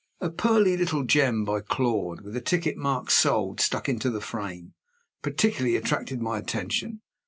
A 0.19 0.31
"pearly 0.31 0.77
little 0.77 1.03
gem," 1.03 1.45
by 1.45 1.59
Claude, 1.61 2.21
with 2.21 2.35
a 2.35 2.41
ticket 2.41 2.75
marked 2.75 3.11
"Sold" 3.11 3.59
stuck 3.59 3.87
into 3.87 4.09
the 4.09 4.19
frame, 4.19 4.73
particularly 5.21 5.75
attracted 5.75 6.19
my 6.19 6.39
attention. 6.39 7.01